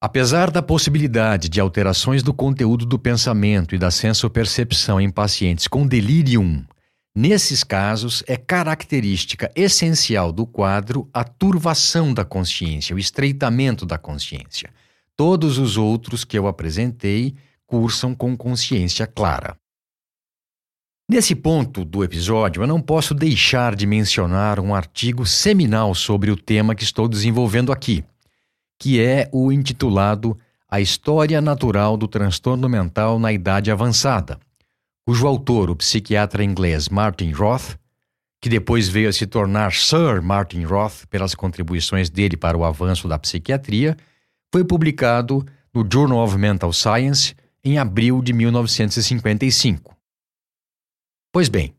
Apesar 0.00 0.52
da 0.52 0.62
possibilidade 0.62 1.48
de 1.48 1.60
alterações 1.60 2.22
do 2.22 2.32
conteúdo 2.32 2.86
do 2.86 3.00
pensamento 3.00 3.74
e 3.74 3.78
da 3.78 3.90
sensopercepção 3.90 5.00
em 5.00 5.10
pacientes 5.10 5.66
com 5.66 5.84
delirium, 5.84 6.64
nesses 7.16 7.64
casos 7.64 8.22
é 8.28 8.36
característica 8.36 9.50
essencial 9.56 10.30
do 10.30 10.46
quadro 10.46 11.10
a 11.12 11.24
turvação 11.24 12.14
da 12.14 12.24
consciência, 12.24 12.94
o 12.94 12.98
estreitamento 12.98 13.84
da 13.84 13.98
consciência. 13.98 14.70
Todos 15.16 15.58
os 15.58 15.76
outros 15.76 16.24
que 16.24 16.38
eu 16.38 16.46
apresentei 16.46 17.34
cursam 17.66 18.14
com 18.14 18.36
consciência 18.36 19.04
clara. 19.04 19.56
Nesse 21.10 21.34
ponto 21.34 21.84
do 21.84 22.04
episódio, 22.04 22.62
eu 22.62 22.68
não 22.68 22.80
posso 22.80 23.14
deixar 23.14 23.74
de 23.74 23.84
mencionar 23.84 24.60
um 24.60 24.72
artigo 24.76 25.26
seminal 25.26 25.92
sobre 25.92 26.30
o 26.30 26.36
tema 26.36 26.76
que 26.76 26.84
estou 26.84 27.08
desenvolvendo 27.08 27.72
aqui, 27.72 28.04
que 28.78 29.00
é 29.00 29.28
o 29.32 29.50
intitulado 29.50 30.38
A 30.68 30.80
História 30.80 31.40
Natural 31.40 31.96
do 31.96 32.06
Transtorno 32.06 32.68
Mental 32.68 33.18
na 33.18 33.32
Idade 33.32 33.70
Avançada, 33.70 34.38
cujo 35.06 35.26
autor, 35.26 35.70
o 35.70 35.76
psiquiatra 35.76 36.44
inglês 36.44 36.88
Martin 36.88 37.32
Roth, 37.32 37.76
que 38.40 38.48
depois 38.48 38.88
veio 38.88 39.08
a 39.08 39.12
se 39.12 39.26
tornar 39.26 39.72
Sir 39.72 40.22
Martin 40.22 40.62
Roth 40.64 41.06
pelas 41.10 41.34
contribuições 41.34 42.08
dele 42.08 42.36
para 42.36 42.56
o 42.56 42.64
avanço 42.64 43.08
da 43.08 43.18
psiquiatria, 43.18 43.96
foi 44.52 44.64
publicado 44.64 45.44
no 45.74 45.86
Journal 45.90 46.22
of 46.22 46.36
Mental 46.36 46.72
Science 46.72 47.34
em 47.64 47.78
abril 47.78 48.22
de 48.22 48.32
1955. 48.32 49.96
Pois 51.32 51.48
bem, 51.48 51.74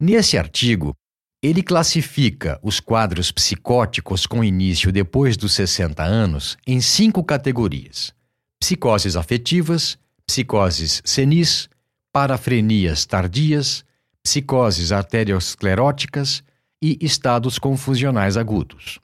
nesse 0.00 0.38
artigo, 0.38 0.94
ele 1.42 1.62
classifica 1.62 2.58
os 2.62 2.80
quadros 2.80 3.30
psicóticos 3.30 4.26
com 4.26 4.42
início 4.42 4.90
depois 4.90 5.36
dos 5.36 5.52
60 5.52 6.02
anos 6.02 6.56
em 6.66 6.80
cinco 6.80 7.22
categorias: 7.22 8.12
psicoses 8.58 9.16
afetivas, 9.16 9.96
psicoses 10.26 11.00
senis, 11.04 11.68
parafrenias 12.12 13.06
tardias, 13.06 13.84
psicoses 14.22 14.90
arterioscleróticas 14.90 16.42
e 16.82 16.98
estados 17.00 17.58
confusionais 17.58 18.36
agudos. 18.36 18.98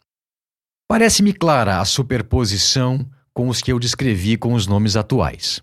Parece-me 0.89 1.33
clara 1.33 1.81
a 1.81 1.85
superposição 1.85 3.09
com 3.33 3.49
os 3.49 3.61
que 3.61 3.73
eu 3.73 3.79
descrevi 3.79 4.37
com 4.37 4.55
os 4.55 4.67
nomes 4.67 4.97
atuais. 4.97 5.61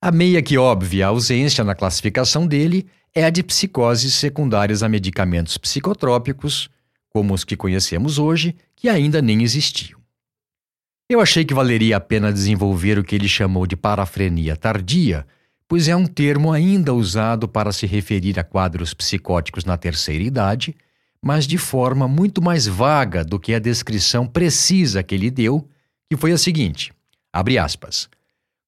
A 0.00 0.10
meia 0.10 0.42
que 0.42 0.56
óbvia 0.58 1.06
ausência 1.06 1.62
na 1.64 1.74
classificação 1.74 2.46
dele 2.46 2.86
é 3.16 3.24
a 3.24 3.30
de 3.30 3.42
psicoses 3.42 4.12
secundárias 4.12 4.82
a 4.82 4.90
medicamentos 4.90 5.56
psicotrópicos, 5.56 6.68
como 7.08 7.32
os 7.32 7.44
que 7.44 7.56
conhecemos 7.56 8.18
hoje, 8.18 8.54
que 8.76 8.90
ainda 8.90 9.22
nem 9.22 9.42
existiam. 9.42 9.98
Eu 11.08 11.18
achei 11.22 11.42
que 11.42 11.54
valeria 11.54 11.96
a 11.96 12.00
pena 12.00 12.30
desenvolver 12.30 12.98
o 12.98 13.02
que 13.02 13.14
ele 13.14 13.26
chamou 13.26 13.66
de 13.66 13.74
parafrenia 13.74 14.54
tardia, 14.54 15.26
pois 15.66 15.88
é 15.88 15.96
um 15.96 16.04
termo 16.04 16.52
ainda 16.52 16.92
usado 16.92 17.48
para 17.48 17.72
se 17.72 17.86
referir 17.86 18.38
a 18.38 18.44
quadros 18.44 18.92
psicóticos 18.92 19.64
na 19.64 19.78
terceira 19.78 20.22
idade, 20.22 20.76
mas 21.22 21.46
de 21.46 21.56
forma 21.56 22.06
muito 22.06 22.42
mais 22.42 22.66
vaga 22.66 23.24
do 23.24 23.40
que 23.40 23.54
a 23.54 23.58
descrição 23.58 24.26
precisa 24.26 25.02
que 25.02 25.14
ele 25.14 25.30
deu, 25.30 25.66
que 26.10 26.18
foi 26.18 26.32
a 26.32 26.38
seguinte: 26.38 26.92
abre 27.32 27.56
aspas. 27.56 28.10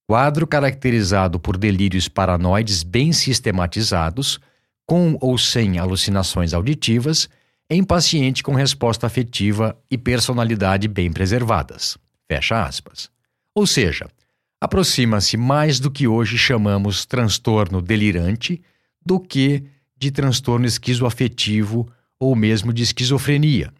Quadro 0.09 0.47
caracterizado 0.47 1.39
por 1.39 1.55
delírios 1.55 2.07
paranoides 2.07 2.81
bem 2.81 3.13
sistematizados, 3.13 4.39
com 4.83 5.15
ou 5.21 5.37
sem 5.37 5.77
alucinações 5.77 6.51
auditivas, 6.51 7.29
em 7.69 7.83
paciente 7.83 8.41
com 8.41 8.55
resposta 8.55 9.05
afetiva 9.05 9.79
e 9.87 9.99
personalidade 9.99 10.87
bem 10.87 11.13
preservadas. 11.13 11.95
Fecha 12.27 12.65
aspas. 12.65 13.11
Ou 13.53 13.67
seja, 13.67 14.07
aproxima-se 14.59 15.37
mais 15.37 15.79
do 15.79 15.91
que 15.91 16.07
hoje 16.07 16.39
chamamos 16.39 17.05
transtorno 17.05 17.79
delirante 17.79 18.59
do 19.05 19.19
que 19.19 19.63
de 19.95 20.09
transtorno 20.09 20.65
esquizoafetivo 20.65 21.87
ou 22.19 22.35
mesmo 22.35 22.73
de 22.73 22.81
esquizofrenia, 22.81 23.71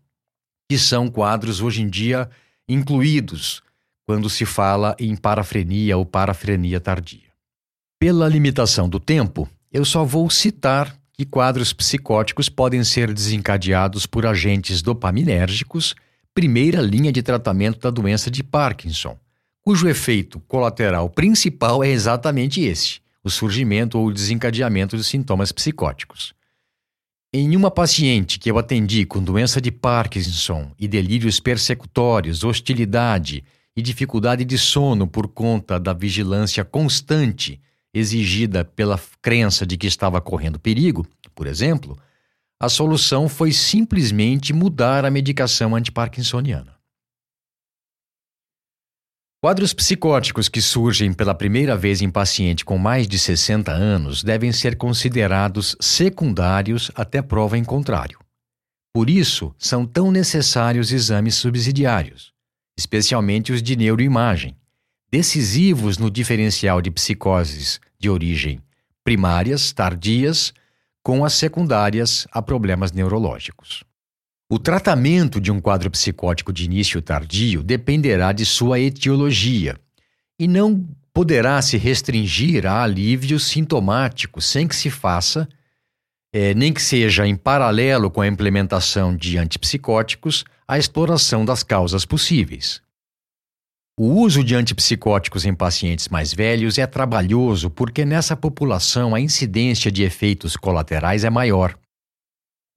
que 0.70 0.78
são 0.78 1.08
quadros 1.08 1.60
hoje 1.60 1.82
em 1.82 1.90
dia 1.90 2.30
incluídos 2.68 3.64
quando 4.10 4.28
se 4.28 4.44
fala 4.44 4.96
em 4.98 5.16
parafrenia 5.16 5.96
ou 5.96 6.04
parafrenia 6.04 6.80
tardia. 6.80 7.30
Pela 8.00 8.28
limitação 8.28 8.90
do 8.90 9.00
tempo, 9.00 9.48
eu 9.72 9.86
só 9.86 10.04
vou 10.04 10.28
citar 10.32 10.98
que 11.14 11.24
quadros 11.24 11.74
psicóticos 11.74 12.50
podem 12.50 12.84
ser 12.84 13.14
desencadeados 13.14 14.08
por 14.08 14.26
agentes 14.26 14.82
dopaminérgicos, 14.82 15.94
primeira 16.34 16.82
linha 16.82 17.12
de 17.12 17.22
tratamento 17.22 17.78
da 17.82 17.92
doença 17.92 18.32
de 18.32 18.42
Parkinson, 18.42 19.16
cujo 19.62 19.88
efeito 19.88 20.40
colateral 20.48 21.08
principal 21.08 21.84
é 21.84 21.90
exatamente 21.90 22.62
esse: 22.62 23.02
o 23.24 23.30
surgimento 23.30 24.00
ou 24.00 24.12
desencadeamento 24.12 24.98
de 24.98 25.04
sintomas 25.04 25.52
psicóticos. 25.52 26.34
Em 27.32 27.56
uma 27.56 27.70
paciente 27.70 28.40
que 28.40 28.50
eu 28.50 28.58
atendi 28.58 29.06
com 29.06 29.22
doença 29.22 29.62
de 29.62 29.70
Parkinson 29.70 30.72
e 30.80 30.88
delírios 30.88 31.40
persecutórios, 31.40 32.44
hostilidade 32.44 33.44
e 33.80 33.82
dificuldade 33.82 34.44
de 34.44 34.58
sono 34.58 35.08
por 35.08 35.28
conta 35.30 35.80
da 35.80 35.94
vigilância 35.94 36.64
constante 36.66 37.60
exigida 37.94 38.64
pela 38.64 39.00
crença 39.22 39.66
de 39.66 39.78
que 39.78 39.88
estava 39.88 40.22
correndo 40.22 40.60
perigo, 40.60 41.08
por 41.34 41.48
exemplo, 41.48 41.98
a 42.62 42.68
solução 42.68 43.30
foi 43.30 43.54
simplesmente 43.54 44.52
mudar 44.52 45.06
a 45.06 45.10
medicação 45.10 45.76
antiparkinsoniana. 45.76 46.78
Quadros 49.42 49.74
psicóticos 49.74 50.50
que 50.50 50.62
surgem 50.62 51.14
pela 51.14 51.34
primeira 51.34 51.78
vez 51.78 52.02
em 52.02 52.10
paciente 52.10 52.66
com 52.66 52.78
mais 52.78 53.08
de 53.08 53.18
60 53.18 53.72
anos 53.72 54.22
devem 54.22 54.52
ser 54.52 54.76
considerados 54.76 55.78
secundários 55.80 56.92
até 56.94 57.22
prova 57.22 57.58
em 57.58 57.64
contrário. 57.64 58.20
Por 58.94 59.10
isso, 59.10 59.56
são 59.58 59.86
tão 59.86 60.12
necessários 60.12 60.92
exames 60.92 61.36
subsidiários, 61.36 62.34
especialmente 62.80 63.52
os 63.52 63.62
de 63.62 63.76
neuroimagem, 63.76 64.56
decisivos 65.12 65.98
no 65.98 66.10
diferencial 66.10 66.82
de 66.82 66.90
psicoses 66.90 67.78
de 68.00 68.10
origem 68.10 68.62
primárias, 69.04 69.74
tardias, 69.74 70.54
com 71.04 71.26
as 71.26 71.34
secundárias 71.34 72.26
a 72.32 72.42
problemas 72.42 72.94
neurológicos. 72.94 73.84
O 74.50 74.58
tratamento 74.58 75.42
de 75.42 75.52
um 75.52 75.60
quadro 75.60 75.92
psicótico 75.92 76.54
de 76.54 76.64
início 76.64 77.02
tardio 77.02 77.62
dependerá 77.62 78.32
de 78.32 78.46
sua 78.46 78.80
etiologia 78.80 79.76
e 80.40 80.48
não 80.48 80.88
poderá 81.14 81.62
se 81.62 81.76
restringir 81.76 82.66
a 82.66 82.82
alívio 82.82 83.40
sintomático 83.42 84.40
sem 84.40 84.68
que 84.68 84.76
se 84.76 84.90
faça, 84.90 85.50
é, 86.32 86.54
nem 86.54 86.72
que 86.72 86.82
seja 86.82 87.26
em 87.26 87.36
paralelo 87.36 88.10
com 88.12 88.22
a 88.22 88.28
implementação 88.28 89.16
de 89.16 89.38
antipsicóticos, 89.38 90.46
a 90.68 90.78
exploração 90.78 91.44
das 91.44 91.64
causas 91.64 92.06
possíveis. 92.06 92.82
O 93.98 94.22
uso 94.22 94.44
de 94.44 94.56
antipsicóticos 94.56 95.46
em 95.46 95.54
pacientes 95.54 96.08
mais 96.08 96.34
velhos 96.34 96.78
é 96.78 96.88
trabalhoso 96.88 97.70
porque 97.70 98.06
nessa 98.06 98.36
população 98.36 99.14
a 99.14 99.20
incidência 99.20 99.92
de 99.92 100.04
efeitos 100.04 100.56
colaterais 100.56 101.24
é 101.26 101.30
maior. 101.30 101.78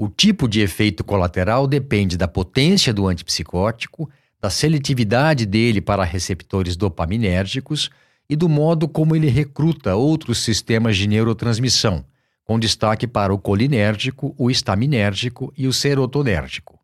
O 0.00 0.08
tipo 0.08 0.48
de 0.48 0.60
efeito 0.60 1.04
colateral 1.04 1.68
depende 1.68 2.16
da 2.16 2.26
potência 2.26 2.92
do 2.92 3.06
antipsicótico, 3.06 4.10
da 4.40 4.50
seletividade 4.50 5.46
dele 5.46 5.80
para 5.80 6.02
receptores 6.02 6.74
dopaminérgicos 6.74 7.88
e 8.28 8.34
do 8.34 8.48
modo 8.48 8.88
como 8.88 9.14
ele 9.14 9.28
recruta 9.28 9.94
outros 9.94 10.42
sistemas 10.42 10.96
de 10.96 11.06
neurotransmissão, 11.06 12.04
com 12.44 12.58
destaque 12.58 13.06
para 13.06 13.32
o 13.32 13.38
colinérgico, 13.38 14.34
o 14.38 14.50
estaminérgico 14.50 15.52
e 15.56 15.66
o 15.66 15.72
serotonérgico. 15.72 16.82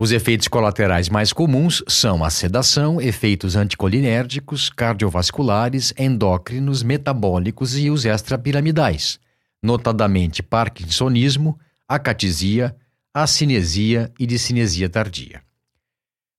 Os 0.00 0.12
efeitos 0.12 0.48
colaterais 0.48 1.10
mais 1.10 1.30
comuns 1.30 1.84
são 1.86 2.24
a 2.24 2.30
sedação, 2.30 3.00
efeitos 3.00 3.54
anticolinérgicos, 3.54 4.70
cardiovasculares, 4.70 5.92
endócrinos, 5.98 6.82
metabólicos 6.82 7.76
e 7.76 7.90
os 7.90 8.06
extrapiramidais, 8.06 9.20
notadamente 9.62 10.42
parkinsonismo, 10.42 11.58
acatisia, 11.86 12.74
acinesia 13.12 14.10
e 14.18 14.24
discinesia 14.24 14.88
tardia. 14.88 15.42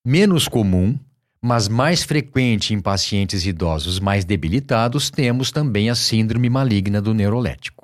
Menos 0.04 0.47
comum, 0.47 0.97
mas 1.39 1.67
mais 1.67 2.01
frequente 2.01 2.73
em 2.73 2.80
pacientes 2.80 3.45
idosos 3.45 3.99
mais 3.99 4.25
debilitados, 4.25 5.12
temos 5.12 5.51
também 5.51 5.89
a 5.89 5.95
síndrome 5.95 6.49
maligna 6.49 6.99
do 6.99 7.13
neurolético. 7.13 7.81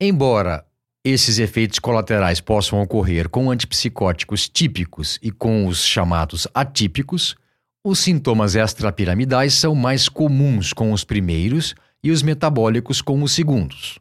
Embora 0.00 0.64
esses 1.04 1.38
efeitos 1.38 1.80
colaterais 1.80 2.40
possam 2.40 2.80
ocorrer 2.80 3.28
com 3.28 3.50
antipsicóticos 3.50 4.48
típicos 4.48 5.18
e 5.20 5.32
com 5.32 5.66
os 5.66 5.84
chamados 5.84 6.46
atípicos, 6.54 7.34
os 7.84 7.98
sintomas 7.98 8.54
extrapiramidais 8.54 9.54
são 9.54 9.74
mais 9.74 10.08
comuns 10.08 10.72
com 10.72 10.92
os 10.92 11.02
primeiros 11.02 11.74
e 12.02 12.12
os 12.12 12.22
metabólicos 12.22 13.02
com 13.02 13.22
os 13.22 13.32
segundos. 13.32 13.98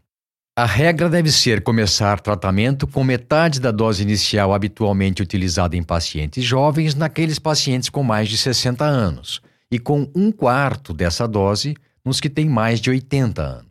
A 0.55 0.65
regra 0.65 1.09
deve 1.09 1.31
ser 1.31 1.63
começar 1.63 2.19
tratamento 2.19 2.85
com 2.85 3.03
metade 3.03 3.59
da 3.59 3.71
dose 3.71 4.03
inicial 4.03 4.53
habitualmente 4.53 5.21
utilizada 5.21 5.75
em 5.75 5.83
pacientes 5.83 6.43
jovens 6.43 6.93
naqueles 6.93 7.39
pacientes 7.39 7.89
com 7.89 8.03
mais 8.03 8.29
de 8.29 8.37
60 8.37 8.83
anos, 8.83 9.41
e 9.71 9.79
com 9.79 10.09
um 10.15 10.31
quarto 10.31 10.93
dessa 10.93 11.27
dose 11.27 11.75
nos 12.03 12.19
que 12.19 12.29
têm 12.29 12.47
mais 12.47 12.79
de 12.79 12.89
80 12.89 13.41
anos. 13.41 13.66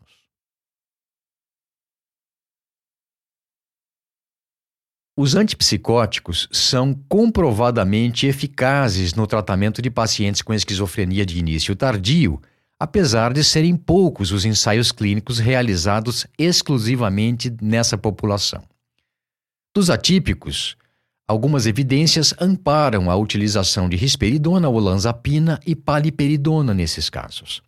Os 5.19 5.35
antipsicóticos 5.35 6.47
são 6.53 6.93
comprovadamente 7.09 8.27
eficazes 8.27 9.15
no 9.15 9.27
tratamento 9.27 9.81
de 9.81 9.89
pacientes 9.89 10.43
com 10.43 10.53
esquizofrenia 10.53 11.25
de 11.25 11.39
início 11.39 11.75
tardio, 11.75 12.39
apesar 12.79 13.33
de 13.33 13.43
serem 13.43 13.75
poucos 13.77 14.31
os 14.31 14.45
ensaios 14.45 14.93
clínicos 14.93 15.39
realizados 15.39 16.27
exclusivamente 16.39 17.51
nessa 17.63 17.97
população. 17.97 18.63
Dos 19.75 19.89
atípicos, 19.89 20.77
algumas 21.27 21.65
evidências 21.65 22.35
amparam 22.39 23.11
a 23.11 23.17
utilização 23.17 23.89
de 23.89 23.97
risperidona, 23.97 24.69
olanzapina 24.69 25.59
e 25.67 25.75
paliperidona 25.75 26.75
nesses 26.75 27.09
casos. 27.09 27.63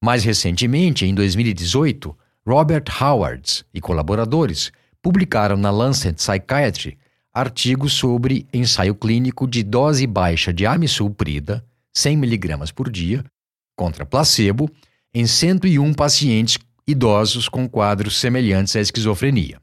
Mais 0.00 0.22
recentemente, 0.22 1.04
em 1.04 1.12
2018, 1.12 2.16
Robert 2.46 2.84
Howards 3.00 3.64
e 3.74 3.80
colaboradores 3.80 4.70
publicaram 5.06 5.56
na 5.56 5.70
Lancet 5.70 6.16
Psychiatry 6.16 6.98
artigos 7.32 7.92
sobre 7.92 8.44
ensaio 8.52 8.92
clínico 8.92 9.46
de 9.46 9.62
dose 9.62 10.04
baixa 10.04 10.52
de 10.52 10.66
amisulprida, 10.66 11.64
100mg 11.96 12.72
por 12.72 12.90
dia, 12.90 13.24
contra 13.76 14.04
placebo, 14.04 14.68
em 15.14 15.24
101 15.24 15.94
pacientes 15.94 16.58
idosos 16.84 17.48
com 17.48 17.68
quadros 17.68 18.18
semelhantes 18.18 18.74
à 18.74 18.80
esquizofrenia. 18.80 19.62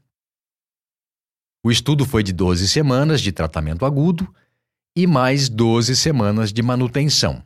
O 1.62 1.70
estudo 1.70 2.06
foi 2.06 2.22
de 2.22 2.32
12 2.32 2.66
semanas 2.66 3.20
de 3.20 3.30
tratamento 3.30 3.84
agudo 3.84 4.34
e 4.96 5.06
mais 5.06 5.50
12 5.50 5.94
semanas 5.94 6.54
de 6.54 6.62
manutenção. 6.62 7.42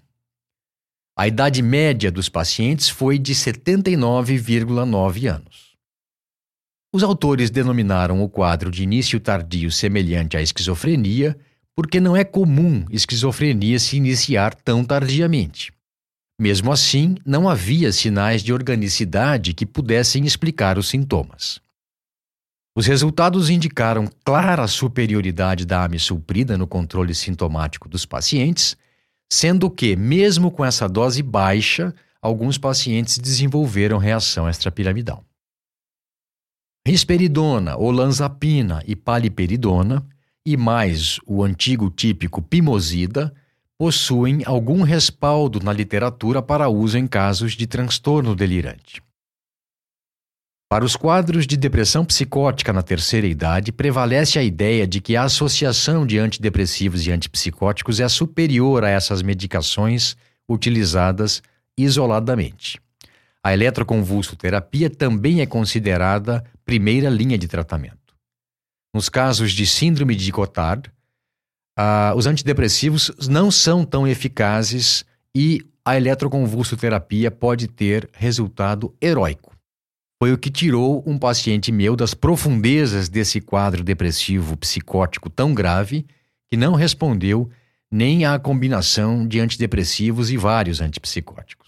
A 1.17 1.27
idade 1.27 1.61
média 1.63 2.13
dos 2.13 2.29
pacientes 2.29 2.89
foi 2.89 3.19
de 3.19 3.35
79,9 3.35 5.27
anos. 5.27 5.68
Os 6.93 7.03
autores 7.03 7.51
denominaram 7.51 8.23
o 8.23 8.29
quadro 8.29 8.71
de 8.71 8.83
início 8.83 9.21
tardio 9.21 9.71
semelhante 9.71 10.37
à 10.37 10.43
esquizofrenia 10.43 11.39
porque 11.77 12.01
não 12.01 12.17
é 12.17 12.25
comum 12.25 12.85
esquizofrenia 12.91 13.79
se 13.79 13.97
iniciar 13.97 14.55
tão 14.55 14.85
tardiamente. 14.85 15.71
Mesmo 16.41 16.73
assim, 16.73 17.17
não 17.27 17.49
havia 17.49 17.93
sinais 17.93 18.43
de 18.43 18.53
organicidade 18.53 19.53
que 19.53 19.67
pudessem 19.67 20.25
explicar 20.25 20.79
os 20.79 20.89
sintomas. 20.89 21.61
Os 22.77 22.87
resultados 22.87 23.51
indicaram 23.51 24.09
clara 24.25 24.67
superioridade 24.67 25.67
da 25.67 25.85
amisulprida 25.85 26.57
no 26.57 26.67
controle 26.67 27.15
sintomático 27.15 27.89
dos 27.89 28.07
pacientes, 28.07 28.77
sendo 29.31 29.71
que, 29.71 29.95
mesmo 29.95 30.51
com 30.51 30.65
essa 30.65 30.89
dose 30.89 31.23
baixa, 31.23 31.95
alguns 32.23 32.57
pacientes 32.57 33.19
desenvolveram 33.19 33.99
reação 33.99 34.49
extrapiramidal. 34.49 35.28
Risperidona, 36.89 37.77
olanzapina 37.77 38.83
e 38.87 38.97
paliperidona, 38.97 40.03
e 40.43 40.57
mais 40.57 41.21
o 41.27 41.45
antigo 41.45 41.91
típico 41.91 42.41
pimosida, 42.41 43.31
possuem 43.77 44.41
algum 44.47 44.83
respaldo 44.83 45.61
na 45.61 45.71
literatura 45.71 46.41
para 46.41 46.71
uso 46.71 46.97
em 46.97 47.07
casos 47.07 47.53
de 47.53 47.67
transtorno 47.67 48.35
delirante. 48.35 49.03
Para 50.67 50.83
os 50.83 50.97
quadros 50.97 51.47
de 51.47 51.59
depressão 51.59 52.07
psicótica 52.07 52.73
na 52.73 52.83
terceira 52.83 53.27
idade, 53.27 53.71
prevalece 53.71 54.39
a 54.39 54.43
ideia 54.43 54.87
de 54.87 55.03
que 55.03 55.15
a 55.15 55.25
associação 55.25 56.07
de 56.07 56.19
antidepressivos 56.19 57.07
e 57.07 57.13
antipsicóticos 57.13 58.01
é 58.01 58.09
superior 58.09 58.83
a 58.83 58.89
essas 58.89 59.21
medicações 59.21 60.17
utilizadas 60.49 61.43
isoladamente. 61.77 62.81
A 63.43 63.53
eletroconvulsoterapia 63.53 64.89
também 64.89 65.43
é 65.43 65.47
considerada 65.47 66.43
primeira 66.69 67.09
linha 67.09 67.39
de 67.39 67.49
tratamento. 67.49 68.15
Nos 68.95 69.09
casos 69.09 69.53
de 69.53 69.67
síndrome 69.67 70.15
de 70.15 70.31
Cotard, 70.31 70.91
uh, 71.79 72.15
os 72.15 72.27
antidepressivos 72.27 73.11
não 73.27 73.51
são 73.51 73.87
tão 73.87 74.07
eficazes 74.07 75.03
e 75.35 75.65
a 75.83 75.97
eletroconvulsoterapia 75.97 77.31
pode 77.31 77.69
ter 77.69 78.07
resultado 78.13 78.95
heróico. 79.01 79.57
Foi 80.23 80.31
o 80.31 80.37
que 80.37 80.51
tirou 80.51 81.03
um 81.07 81.19
paciente 81.19 81.73
meu 81.73 81.97
das 81.97 82.13
profundezas 82.13 83.09
desse 83.09 83.41
quadro 83.41 83.83
depressivo 83.83 84.55
psicótico 84.55 85.31
tão 85.31 85.55
grave 85.55 86.05
que 86.51 86.57
não 86.59 86.75
respondeu 86.75 87.51
nem 87.91 88.27
à 88.27 88.39
combinação 88.39 89.27
de 89.27 89.41
antidepressivos 89.41 90.31
e 90.31 90.37
vários 90.37 90.83
antipsicóticos. 90.83 91.68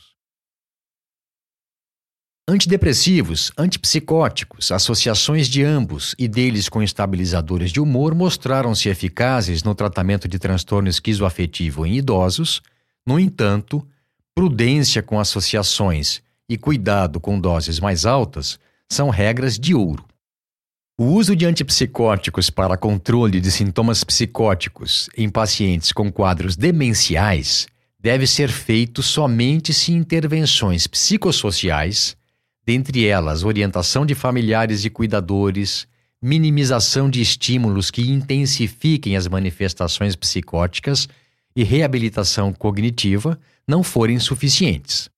Antidepressivos, 2.50 3.52
antipsicóticos, 3.56 4.72
associações 4.72 5.46
de 5.46 5.62
ambos 5.62 6.16
e 6.18 6.26
deles 6.26 6.68
com 6.68 6.82
estabilizadores 6.82 7.70
de 7.70 7.78
humor 7.78 8.12
mostraram-se 8.12 8.88
eficazes 8.88 9.62
no 9.62 9.72
tratamento 9.72 10.26
de 10.26 10.36
transtorno 10.36 10.88
esquizoafetivo 10.88 11.86
em 11.86 11.94
idosos. 11.94 12.60
No 13.06 13.20
entanto, 13.20 13.86
prudência 14.34 15.00
com 15.00 15.20
associações 15.20 16.22
e 16.48 16.58
cuidado 16.58 17.20
com 17.20 17.38
doses 17.38 17.78
mais 17.78 18.04
altas 18.04 18.58
são 18.88 19.10
regras 19.10 19.56
de 19.56 19.72
ouro. 19.72 20.04
O 20.98 21.04
uso 21.04 21.36
de 21.36 21.46
antipsicóticos 21.46 22.50
para 22.50 22.76
controle 22.76 23.40
de 23.40 23.52
sintomas 23.52 24.02
psicóticos 24.02 25.08
em 25.16 25.28
pacientes 25.28 25.92
com 25.92 26.10
quadros 26.10 26.56
demenciais 26.56 27.68
deve 27.96 28.26
ser 28.26 28.48
feito 28.48 29.04
somente 29.04 29.72
se 29.72 29.92
intervenções 29.92 30.88
psicossociais 30.88 32.18
dentre 32.64 33.07
elas 33.07 33.42
orientação 33.42 34.05
de 34.05 34.14
familiares 34.14 34.85
e 34.85 34.90
cuidadores, 34.90 35.87
minimização 36.23 37.09
de 37.09 37.20
estímulos 37.20 37.90
que 37.90 38.03
intensifiquem 38.03 39.16
as 39.16 39.27
manifestações 39.27 40.14
psicóticas 40.14 41.09
e 41.57 41.64
reabilitação 41.64 42.53
cognitiva, 42.53 43.38
não 43.66 43.83
forem 43.83 44.18
suficientes. 44.18 45.11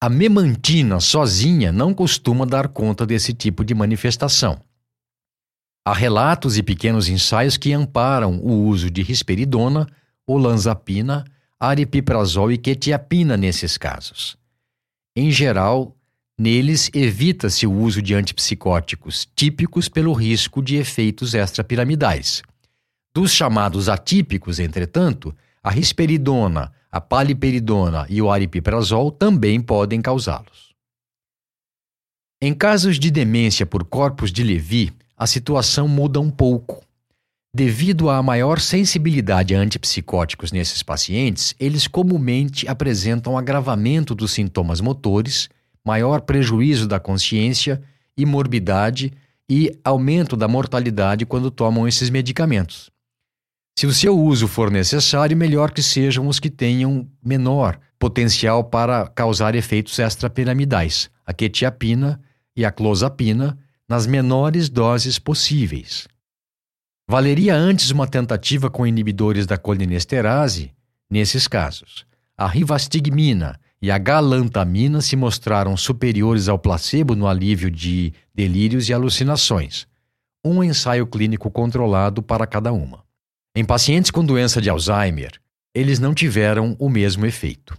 A 0.00 0.08
memantina 0.08 1.00
sozinha 1.00 1.72
não 1.72 1.92
costuma 1.92 2.44
dar 2.44 2.68
conta 2.68 3.04
desse 3.04 3.32
tipo 3.32 3.64
de 3.64 3.74
manifestação. 3.74 4.60
Há 5.84 5.92
relatos 5.92 6.56
e 6.56 6.62
pequenos 6.62 7.08
ensaios 7.08 7.56
que 7.56 7.72
amparam 7.72 8.38
o 8.38 8.66
uso 8.66 8.90
de 8.90 9.02
risperidona, 9.02 9.88
olanzapina, 10.26 11.24
aripiprazol 11.58 12.52
e 12.52 12.58
quetiapina 12.58 13.36
nesses 13.36 13.76
casos. 13.76 14.36
Em 15.16 15.30
geral, 15.32 15.96
Neles, 16.40 16.88
evita-se 16.94 17.66
o 17.66 17.72
uso 17.72 18.00
de 18.00 18.14
antipsicóticos 18.14 19.28
típicos 19.34 19.88
pelo 19.88 20.12
risco 20.12 20.62
de 20.62 20.76
efeitos 20.76 21.34
extrapiramidais. 21.34 22.42
Dos 23.12 23.32
chamados 23.32 23.88
atípicos, 23.88 24.60
entretanto, 24.60 25.34
a 25.60 25.68
risperidona, 25.68 26.72
a 26.92 27.00
paliperidona 27.00 28.06
e 28.08 28.22
o 28.22 28.30
aripiprazol 28.30 29.10
também 29.10 29.60
podem 29.60 30.00
causá-los. 30.00 30.72
Em 32.40 32.54
casos 32.54 33.00
de 33.00 33.10
demência 33.10 33.66
por 33.66 33.84
corpos 33.84 34.30
de 34.30 34.44
Levy, 34.44 34.92
a 35.16 35.26
situação 35.26 35.88
muda 35.88 36.20
um 36.20 36.30
pouco. 36.30 36.84
Devido 37.52 38.08
à 38.08 38.22
maior 38.22 38.60
sensibilidade 38.60 39.56
a 39.56 39.58
antipsicóticos 39.58 40.52
nesses 40.52 40.84
pacientes, 40.84 41.56
eles 41.58 41.88
comumente 41.88 42.68
apresentam 42.68 43.36
agravamento 43.36 44.14
dos 44.14 44.30
sintomas 44.30 44.80
motores 44.80 45.48
maior 45.84 46.20
prejuízo 46.22 46.86
da 46.86 47.00
consciência 47.00 47.82
e 48.16 48.26
morbidade 48.26 49.12
e 49.48 49.72
aumento 49.84 50.36
da 50.36 50.46
mortalidade 50.46 51.24
quando 51.24 51.50
tomam 51.50 51.88
esses 51.88 52.10
medicamentos. 52.10 52.90
Se 53.78 53.86
o 53.86 53.92
seu 53.92 54.18
uso 54.18 54.48
for 54.48 54.70
necessário, 54.70 55.36
melhor 55.36 55.70
que 55.70 55.82
sejam 55.82 56.26
os 56.26 56.40
que 56.40 56.50
tenham 56.50 57.08
menor 57.24 57.78
potencial 57.98 58.64
para 58.64 59.06
causar 59.06 59.54
efeitos 59.54 59.98
extrapiramidais, 59.98 61.08
a 61.24 61.32
quetiapina 61.32 62.20
e 62.56 62.64
a 62.64 62.72
clozapina, 62.72 63.56
nas 63.88 64.06
menores 64.06 64.68
doses 64.68 65.18
possíveis. 65.18 66.06
Valeria 67.08 67.54
antes 67.54 67.90
uma 67.90 68.06
tentativa 68.06 68.68
com 68.68 68.86
inibidores 68.86 69.46
da 69.46 69.56
colinesterase 69.56 70.72
nesses 71.08 71.48
casos. 71.48 72.04
A 72.36 72.46
rivastigmina 72.46 73.58
e 73.80 73.90
a 73.90 73.98
galantamina 73.98 75.00
se 75.00 75.14
mostraram 75.16 75.76
superiores 75.76 76.48
ao 76.48 76.58
placebo 76.58 77.14
no 77.14 77.26
alívio 77.26 77.70
de 77.70 78.12
delírios 78.34 78.88
e 78.88 78.92
alucinações. 78.92 79.86
Um 80.44 80.62
ensaio 80.62 81.06
clínico 81.06 81.50
controlado 81.50 82.22
para 82.22 82.46
cada 82.46 82.72
uma. 82.72 83.04
Em 83.54 83.64
pacientes 83.64 84.10
com 84.10 84.24
doença 84.24 84.60
de 84.60 84.70
Alzheimer, 84.70 85.32
eles 85.74 85.98
não 85.98 86.14
tiveram 86.14 86.76
o 86.78 86.88
mesmo 86.88 87.26
efeito. 87.26 87.76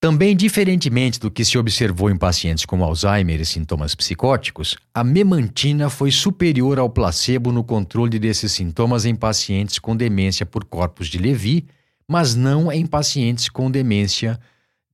Também, 0.00 0.36
diferentemente 0.36 1.18
do 1.18 1.30
que 1.30 1.44
se 1.46 1.56
observou 1.56 2.10
em 2.10 2.16
pacientes 2.16 2.66
com 2.66 2.84
Alzheimer 2.84 3.40
e 3.40 3.46
sintomas 3.46 3.94
psicóticos, 3.94 4.76
a 4.92 5.02
memantina 5.02 5.88
foi 5.88 6.10
superior 6.10 6.78
ao 6.78 6.90
placebo 6.90 7.50
no 7.50 7.64
controle 7.64 8.18
desses 8.18 8.52
sintomas 8.52 9.06
em 9.06 9.14
pacientes 9.14 9.78
com 9.78 9.96
demência 9.96 10.44
por 10.44 10.64
corpos 10.66 11.08
de 11.08 11.16
Levy, 11.16 11.66
mas 12.06 12.34
não 12.34 12.70
em 12.70 12.84
pacientes 12.84 13.48
com 13.48 13.70
demência 13.70 14.38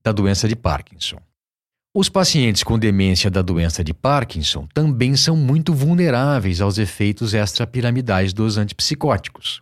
da 0.03 0.11
doença 0.11 0.47
de 0.47 0.55
Parkinson. 0.55 1.17
Os 1.93 2.07
pacientes 2.07 2.63
com 2.63 2.79
demência 2.79 3.29
da 3.29 3.41
doença 3.41 3.83
de 3.83 3.93
Parkinson 3.93 4.65
também 4.73 5.15
são 5.15 5.35
muito 5.35 5.73
vulneráveis 5.73 6.61
aos 6.61 6.77
efeitos 6.77 7.33
extrapiramidais 7.33 8.31
dos 8.31 8.57
antipsicóticos. 8.57 9.61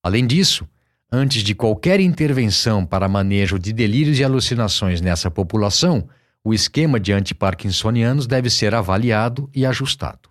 Além 0.00 0.24
disso, 0.26 0.64
antes 1.10 1.42
de 1.42 1.56
qualquer 1.56 1.98
intervenção 1.98 2.86
para 2.86 3.08
manejo 3.08 3.58
de 3.58 3.72
delírios 3.72 4.20
e 4.20 4.24
alucinações 4.24 5.00
nessa 5.00 5.28
população, 5.28 6.08
o 6.44 6.54
esquema 6.54 7.00
de 7.00 7.12
antiparkinsonianos 7.12 8.28
deve 8.28 8.48
ser 8.48 8.72
avaliado 8.72 9.50
e 9.52 9.66
ajustado. 9.66 10.30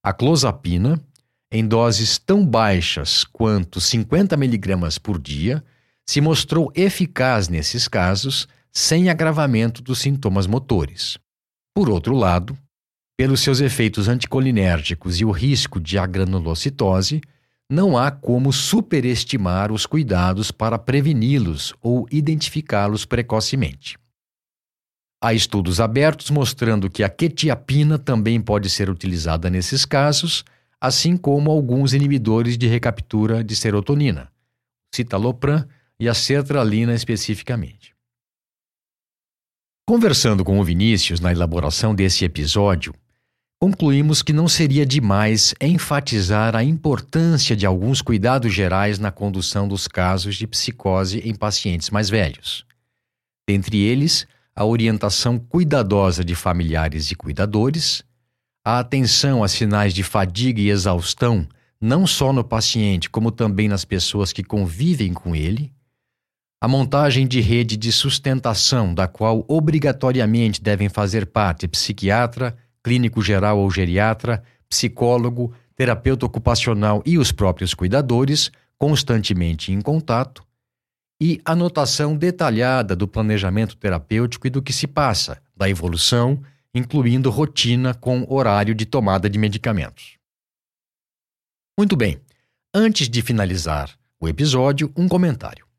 A 0.00 0.12
clozapina, 0.12 1.02
em 1.50 1.66
doses 1.66 2.16
tão 2.16 2.46
baixas 2.46 3.24
quanto 3.24 3.80
50 3.80 4.36
mg 4.36 5.00
por 5.02 5.20
dia, 5.20 5.64
se 6.06 6.20
mostrou 6.20 6.72
eficaz 6.76 7.48
nesses 7.48 7.88
casos 7.88 8.46
sem 8.72 9.08
agravamento 9.08 9.82
dos 9.82 9.98
sintomas 9.98 10.46
motores. 10.46 11.18
Por 11.74 11.88
outro 11.88 12.14
lado, 12.14 12.56
pelos 13.16 13.40
seus 13.40 13.60
efeitos 13.60 14.08
anticolinérgicos 14.08 15.20
e 15.20 15.24
o 15.24 15.30
risco 15.30 15.78
de 15.78 15.98
agranulocitose, 15.98 17.20
não 17.70 17.96
há 17.96 18.10
como 18.10 18.52
superestimar 18.52 19.70
os 19.70 19.86
cuidados 19.86 20.50
para 20.50 20.78
preveni-los 20.78 21.72
ou 21.80 22.06
identificá-los 22.10 23.04
precocemente. 23.04 23.96
Há 25.22 25.34
estudos 25.34 25.80
abertos 25.80 26.30
mostrando 26.30 26.90
que 26.90 27.04
a 27.04 27.08
quetiapina 27.08 27.98
também 27.98 28.40
pode 28.40 28.70
ser 28.70 28.88
utilizada 28.88 29.50
nesses 29.50 29.84
casos, 29.84 30.44
assim 30.80 31.16
como 31.16 31.50
alguns 31.50 31.92
inibidores 31.92 32.56
de 32.56 32.66
recaptura 32.66 33.44
de 33.44 33.54
serotonina, 33.54 34.32
citalopram 34.94 35.64
e 36.00 36.08
a 36.08 36.14
sertralina 36.14 36.94
especificamente. 36.94 37.89
Conversando 39.90 40.44
com 40.44 40.60
o 40.60 40.62
Vinícius 40.62 41.18
na 41.18 41.32
elaboração 41.32 41.92
desse 41.92 42.24
episódio, 42.24 42.94
concluímos 43.60 44.22
que 44.22 44.32
não 44.32 44.46
seria 44.46 44.86
demais 44.86 45.52
enfatizar 45.60 46.54
a 46.54 46.62
importância 46.62 47.56
de 47.56 47.66
alguns 47.66 48.00
cuidados 48.00 48.54
gerais 48.54 49.00
na 49.00 49.10
condução 49.10 49.66
dos 49.66 49.88
casos 49.88 50.36
de 50.36 50.46
psicose 50.46 51.18
em 51.28 51.34
pacientes 51.34 51.90
mais 51.90 52.08
velhos. 52.08 52.64
Dentre 53.48 53.78
eles, 53.78 54.28
a 54.54 54.64
orientação 54.64 55.40
cuidadosa 55.40 56.24
de 56.24 56.36
familiares 56.36 57.10
e 57.10 57.16
cuidadores, 57.16 58.04
a 58.64 58.78
atenção 58.78 59.42
a 59.42 59.48
sinais 59.48 59.92
de 59.92 60.04
fadiga 60.04 60.60
e 60.60 60.70
exaustão, 60.70 61.44
não 61.80 62.06
só 62.06 62.32
no 62.32 62.44
paciente, 62.44 63.10
como 63.10 63.32
também 63.32 63.66
nas 63.66 63.84
pessoas 63.84 64.32
que 64.32 64.44
convivem 64.44 65.12
com 65.12 65.34
ele 65.34 65.72
a 66.60 66.68
montagem 66.68 67.26
de 67.26 67.40
rede 67.40 67.76
de 67.76 67.90
sustentação, 67.90 68.92
da 68.92 69.08
qual 69.08 69.44
obrigatoriamente 69.48 70.62
devem 70.62 70.90
fazer 70.90 71.24
parte 71.26 71.66
psiquiatra, 71.66 72.54
clínico 72.84 73.22
geral 73.22 73.58
ou 73.58 73.70
geriatra, 73.70 74.42
psicólogo, 74.68 75.54
terapeuta 75.74 76.26
ocupacional 76.26 77.02
e 77.06 77.16
os 77.16 77.32
próprios 77.32 77.72
cuidadores, 77.72 78.50
constantemente 78.76 79.72
em 79.72 79.80
contato, 79.80 80.44
e 81.18 81.40
anotação 81.44 82.14
detalhada 82.14 82.94
do 82.94 83.08
planejamento 83.08 83.76
terapêutico 83.76 84.46
e 84.46 84.50
do 84.50 84.62
que 84.62 84.72
se 84.72 84.86
passa, 84.86 85.40
da 85.56 85.68
evolução, 85.68 86.42
incluindo 86.74 87.30
rotina 87.30 87.94
com 87.94 88.26
horário 88.28 88.74
de 88.74 88.84
tomada 88.84 89.30
de 89.30 89.38
medicamentos. 89.38 90.18
Muito 91.78 91.96
bem, 91.96 92.20
antes 92.74 93.08
de 93.08 93.22
finalizar 93.22 93.90
o 94.20 94.28
episódio, 94.28 94.92
um 94.94 95.08
comentário. 95.08 95.69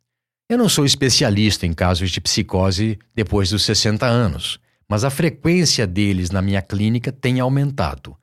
Eu 0.52 0.58
não 0.58 0.68
sou 0.68 0.84
especialista 0.84 1.66
em 1.66 1.72
casos 1.72 2.12
de 2.12 2.20
psicose 2.20 3.00
depois 3.16 3.52
dos 3.52 3.64
60 3.64 4.06
anos, 4.06 4.60
mas 4.86 5.06
a 5.06 5.10
frequência 5.10 5.88
deles 5.88 6.30
na 6.30 6.42
minha 6.42 6.62
clínica 6.62 7.10
tem 7.10 7.40
aumentado. 7.40 8.18